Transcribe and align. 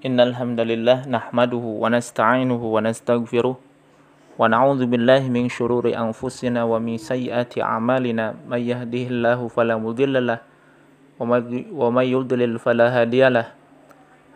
إن 0.00 0.16
الحمد 0.16 0.60
لله 0.64 1.12
نحمده 1.12 1.64
ونستعينه 1.84 2.62
ونستغفره 2.74 3.56
ونعوذ 4.40 4.80
بالله 4.88 5.28
من 5.28 5.52
شرور 5.52 5.92
أنفسنا 5.92 6.64
ومن 6.64 6.96
سيئات 6.96 7.60
أعمالنا. 7.60 8.48
من 8.48 8.60
يهده 8.64 9.04
الله 9.12 9.40
فلا 9.52 9.76
مضل 9.76 10.14
له 10.24 10.40
ومن 11.76 12.06
يضلل 12.16 12.52
فلا 12.56 12.86
هادي 12.96 13.28
له. 13.28 13.46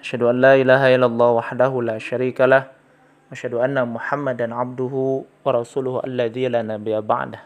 أشهد 0.04 0.22
أن 0.28 0.36
لا 0.44 0.52
إله 0.52 1.00
إلا 1.00 1.06
الله 1.08 1.30
وحده 1.40 1.72
لا 1.80 1.96
شريك 1.96 2.44
له. 2.44 2.68
أشهد 3.32 3.56
أن 3.56 3.80
محمدا 3.88 4.52
عبده 4.52 4.94
ورسوله 5.48 5.94
الذي 6.04 6.52
لا 6.52 6.60
نبي 6.60 7.00
بعده. 7.00 7.40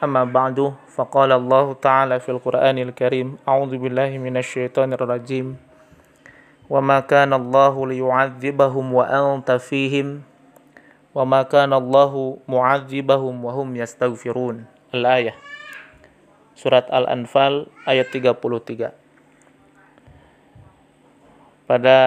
أما 0.00 0.24
بعد 0.24 0.72
فقال 0.88 1.30
الله 1.36 1.66
تعالى 1.84 2.16
في 2.24 2.28
القرآن 2.32 2.78
الكريم 2.80 3.44
أعوذ 3.44 3.76
بالله 3.76 4.10
من 4.24 4.40
الشيطان 4.40 4.96
الرجيم. 4.96 5.65
وما 6.71 7.03
كان 7.03 7.35
الله 7.35 7.73
ليعذبهم 7.87 8.85
وأنت 8.93 9.49
فيهم 9.51 10.23
وما 11.11 11.41
كان 11.51 11.73
الله 11.75 12.13
معذبهم 12.47 13.35
وهم 13.45 13.69
يستغفرون 13.75 14.55
الآية 14.95 15.35
Surat 16.51 16.85
Al-Anfal 16.93 17.73
ayat 17.89 18.13
33 18.13 18.93
Pada 21.65 21.97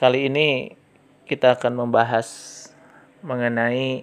kali 0.00 0.26
ini 0.26 0.74
kita 1.30 1.54
akan 1.54 1.86
membahas 1.86 2.28
mengenai 3.22 4.02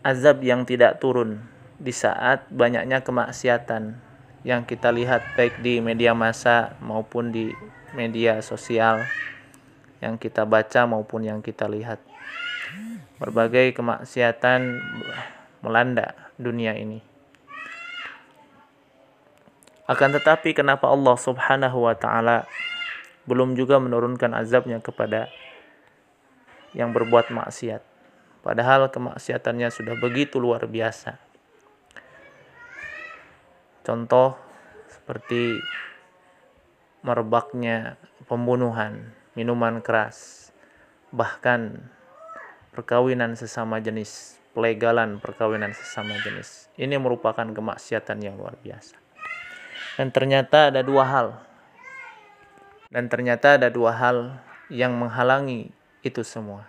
azab 0.00 0.40
yang 0.40 0.64
tidak 0.64 0.96
turun 0.96 1.44
di 1.76 1.92
saat 1.92 2.48
banyaknya 2.48 3.04
kemaksiatan 3.04 4.00
yang 4.45 4.61
kita 4.61 4.93
lihat 4.93 5.25
baik 5.33 5.65
di 5.65 5.81
media 5.81 6.13
massa 6.13 6.77
maupun 6.77 7.33
di 7.33 7.49
media 7.97 8.37
sosial 8.45 9.01
yang 9.97 10.21
kita 10.21 10.45
baca 10.45 10.85
maupun 10.85 11.25
yang 11.25 11.41
kita 11.41 11.65
lihat. 11.65 11.97
Berbagai 13.17 13.73
kemaksiatan 13.73 14.77
melanda 15.65 16.13
dunia 16.37 16.77
ini. 16.77 17.01
Akan 19.89 20.13
tetapi 20.13 20.53
kenapa 20.53 20.93
Allah 20.93 21.17
Subhanahu 21.17 21.89
wa 21.89 21.97
taala 21.97 22.45
belum 23.25 23.57
juga 23.57 23.81
menurunkan 23.81 24.29
azabnya 24.37 24.77
kepada 24.77 25.25
yang 26.77 26.93
berbuat 26.93 27.33
maksiat? 27.33 27.81
Padahal 28.45 28.93
kemaksiatannya 28.93 29.73
sudah 29.73 29.97
begitu 29.97 30.37
luar 30.37 30.69
biasa. 30.69 31.24
Contoh 33.85 34.33
seperti 34.89 35.61
merebaknya 37.05 38.01
pembunuhan, 38.25 39.13
minuman 39.37 39.77
keras, 39.85 40.49
bahkan 41.13 41.85
perkawinan 42.73 43.37
sesama 43.37 43.77
jenis, 43.77 44.41
pelegalan 44.57 45.21
perkawinan 45.21 45.77
sesama 45.77 46.17
jenis. 46.25 46.73
Ini 46.81 46.97
merupakan 46.97 47.45
kemaksiatan 47.45 48.25
yang 48.25 48.41
luar 48.41 48.57
biasa. 48.57 48.97
Dan 50.01 50.09
ternyata 50.09 50.73
ada 50.73 50.81
dua 50.81 51.05
hal. 51.05 51.27
Dan 52.89 53.05
ternyata 53.05 53.61
ada 53.61 53.69
dua 53.69 53.93
hal 53.93 54.41
yang 54.73 54.97
menghalangi 54.97 55.69
itu 56.01 56.25
semua. 56.25 56.65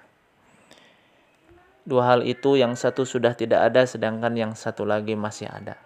Dua 1.86 2.12
hal 2.12 2.20
itu 2.28 2.60
yang 2.60 2.76
satu 2.76 3.08
sudah 3.08 3.32
tidak 3.32 3.72
ada 3.72 3.88
sedangkan 3.88 4.34
yang 4.36 4.52
satu 4.52 4.84
lagi 4.84 5.16
masih 5.16 5.48
ada. 5.48 5.78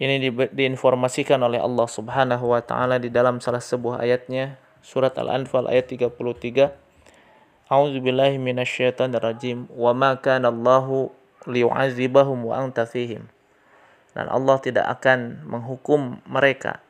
Ini 0.00 0.16
di, 0.16 0.30
diinformasikan 0.32 1.44
oleh 1.44 1.60
Allah 1.60 1.84
Subhanahu 1.84 2.56
wa 2.56 2.64
taala 2.64 2.96
di 2.96 3.12
dalam 3.12 3.36
salah 3.44 3.60
sebuah 3.60 4.00
ayatnya 4.00 4.56
surat 4.80 5.12
Al-Anfal 5.20 5.68
ayat 5.68 5.92
33. 5.92 7.68
A'udzu 7.68 8.00
billahi 8.00 8.40
minasyaitonir 8.40 9.20
rajim. 9.20 9.68
Wa 9.68 9.92
ma 9.92 10.16
kana 10.16 10.48
Allahu 10.48 11.12
liyu'adzibahum 11.44 12.48
wa 12.48 12.64
anta 12.64 12.88
fihim. 12.88 13.28
Dan 14.16 14.26
Allah 14.32 14.56
tidak 14.58 14.88
akan 14.88 15.44
menghukum 15.44 16.24
mereka 16.24 16.80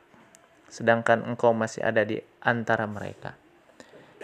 sedangkan 0.71 1.27
engkau 1.27 1.51
masih 1.51 1.83
ada 1.83 2.07
di 2.07 2.23
antara 2.39 2.87
mereka. 2.87 3.35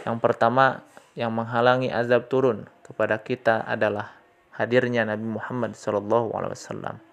Yang 0.07 0.17
pertama, 0.23 0.87
yang 1.19 1.35
menghalangi 1.35 1.91
azab 1.91 2.31
turun 2.31 2.71
kepada 2.87 3.19
kita 3.19 3.67
adalah 3.67 4.15
hadirnya 4.55 5.03
Nabi 5.03 5.27
Muhammad 5.27 5.75
SAW. 5.75 7.03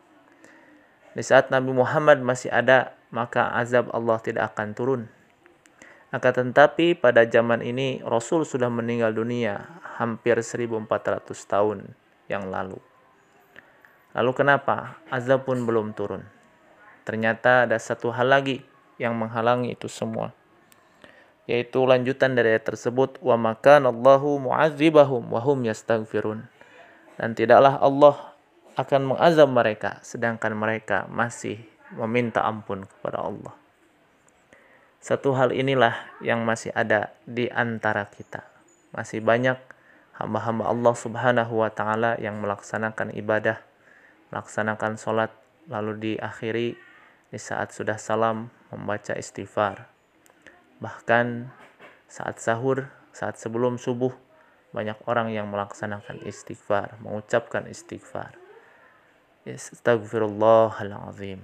Di 1.15 1.23
saat 1.23 1.49
Nabi 1.49 1.71
Muhammad 1.71 2.21
masih 2.21 2.51
ada, 2.51 2.99
maka 3.15 3.55
azab 3.55 3.89
Allah 3.95 4.19
tidak 4.19 4.55
akan 4.55 4.75
turun. 4.75 5.03
Akan 6.11 6.51
tetapi 6.51 6.95
pada 6.99 7.27
zaman 7.27 7.63
ini 7.63 8.03
Rasul 8.03 8.47
sudah 8.47 8.71
meninggal 8.71 9.15
dunia 9.15 9.79
hampir 9.99 10.39
1400 10.39 10.91
tahun 11.47 11.95
yang 12.31 12.51
lalu. 12.51 12.79
Lalu 14.15 14.31
kenapa 14.35 14.99
azab 15.11 15.47
pun 15.47 15.63
belum 15.67 15.95
turun? 15.95 16.23
Ternyata 17.03 17.67
ada 17.67 17.79
satu 17.79 18.15
hal 18.15 18.31
lagi 18.31 18.63
yang 18.99 19.19
menghalangi 19.19 19.75
itu 19.75 19.91
semua 19.91 20.35
yaitu 21.45 21.85
lanjutan 21.85 22.33
dari 22.33 22.57
ayat 22.57 22.65
tersebut 22.65 23.21
wa 23.21 23.37
makan 23.37 23.93
Allahu 23.93 24.41
mu'adzibahum 24.49 25.29
wa 25.29 25.41
dan 27.15 27.31
tidaklah 27.37 27.79
Allah 27.79 28.34
akan 28.75 29.15
mengazab 29.15 29.51
mereka 29.51 30.03
sedangkan 30.03 30.53
mereka 30.59 31.07
masih 31.07 31.63
meminta 31.95 32.43
ampun 32.43 32.87
kepada 32.87 33.23
Allah. 33.23 33.55
Satu 34.99 35.37
hal 35.37 35.53
inilah 35.53 35.95
yang 36.25 36.43
masih 36.49 36.73
ada 36.73 37.13
di 37.29 37.47
antara 37.53 38.09
kita. 38.09 38.43
Masih 38.91 39.21
banyak 39.21 39.61
hamba-hamba 40.17 40.71
Allah 40.71 40.95
Subhanahu 40.97 41.61
wa 41.61 41.71
taala 41.71 42.17
yang 42.17 42.41
melaksanakan 42.41 43.13
ibadah 43.13 43.61
melaksanakan 44.35 44.99
sholat 44.99 45.31
lalu 45.71 46.19
diakhiri 46.19 46.75
di 47.31 47.39
saat 47.39 47.71
sudah 47.71 47.95
salam 47.95 48.51
membaca 48.75 49.15
istighfar. 49.15 49.87
Bahkan 50.83 51.55
saat 52.11 52.43
sahur, 52.43 52.91
saat 53.15 53.39
sebelum 53.39 53.79
subuh, 53.79 54.11
banyak 54.75 54.99
orang 55.07 55.31
yang 55.31 55.47
melaksanakan 55.55 56.19
istighfar, 56.27 56.99
mengucapkan 56.99 57.71
istighfar. 57.71 58.44
Astagfirullahaladzim. 59.45 61.37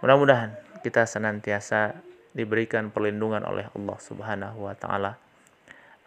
Mudah-mudahan 0.00 0.56
kita 0.80 1.04
senantiasa 1.04 2.00
diberikan 2.32 2.88
perlindungan 2.88 3.44
oleh 3.44 3.68
Allah 3.76 3.98
Subhanahu 4.00 4.64
wa 4.64 4.72
taala 4.72 5.20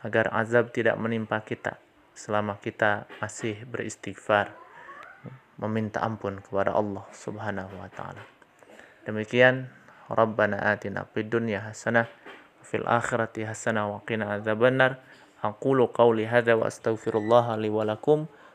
agar 0.01 0.33
azab 0.33 0.73
tidak 0.73 0.97
menimpa 0.97 1.45
kita 1.45 1.77
selama 2.17 2.57
kita 2.57 3.05
masih 3.21 3.61
beristighfar 3.69 4.57
meminta 5.61 6.01
ampun 6.01 6.41
kepada 6.41 6.73
Allah 6.73 7.05
Subhanahu 7.13 7.77
wa 7.77 7.89
taala. 7.93 8.25
Demikian 9.05 9.69
Rabbana 10.09 10.65
atina 10.73 11.05
fid 11.13 11.29
dunya 11.29 11.61
hasanah 11.61 12.09
fil 12.65 12.89
akhirati 12.89 13.45
hasanah 13.45 13.85
wa 13.85 14.01
qina 14.01 14.41
adzabannar. 14.41 14.97
Aqulu 15.45 15.93
qawli 15.93 16.25
hadza 16.25 16.57
wa 16.57 16.65
astaghfirullah 16.65 17.53
li 17.61 17.69
wa 17.69 17.85
lakum. 17.85 18.25